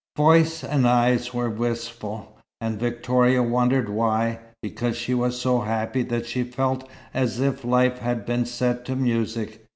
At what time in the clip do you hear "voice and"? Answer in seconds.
0.17-0.87